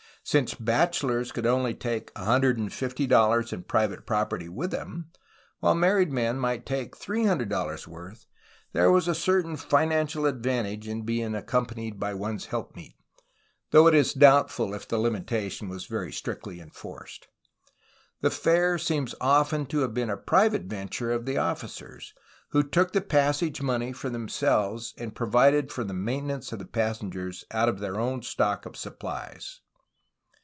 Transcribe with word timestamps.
Since 0.23 0.53
bachelors 0.53 1.31
could 1.31 1.47
only 1.47 1.73
take 1.73 2.13
$150 2.13 3.53
in 3.53 3.63
private 3.63 4.05
property 4.05 4.47
with 4.47 4.69
them, 4.69 5.09
while 5.61 5.73
married 5.73 6.11
men 6.11 6.37
might 6.37 6.63
take 6.63 6.95
$300 6.95 7.87
worth, 7.87 8.27
there 8.71 8.91
was 8.91 9.07
a 9.07 9.15
certain 9.15 9.57
financial 9.57 10.25
advan 10.25 10.63
tage 10.65 10.87
in 10.87 11.05
being 11.05 11.33
accompanied 11.33 11.99
by 11.99 12.13
one's 12.13 12.45
helpmeet,— 12.45 12.93
though 13.71 13.87
it 13.87 13.95
is 13.95 14.13
doubtful 14.13 14.75
if 14.75 14.87
the 14.87 14.99
limitation 14.99 15.67
was 15.69 15.87
very 15.87 16.11
strictly 16.13 16.61
enforced. 16.61 17.27
The 18.21 18.29
fare 18.29 18.77
seems 18.77 19.15
often 19.19 19.65
to 19.65 19.79
have 19.79 19.95
been 19.95 20.11
a 20.11 20.17
private 20.17 20.65
venture 20.65 21.11
of 21.11 21.25
the 21.25 21.39
offi 21.39 21.65
cers, 21.67 22.13
who 22.51 22.61
took 22.61 22.93
the 22.93 23.01
passage 23.01 23.59
money 23.59 23.91
for 23.91 24.11
themselves 24.11 24.93
and 24.99 25.15
pro 25.15 25.27
vided 25.31 25.71
for 25.71 25.83
the 25.83 25.95
maintenance 25.95 26.51
of 26.51 26.59
the 26.59 26.65
passenger 26.65 27.31
out 27.49 27.67
of 27.69 27.79
their 27.79 27.99
own 27.99 28.21
stock 28.21 28.67
of 28.67 28.77
supplies. 28.77 29.61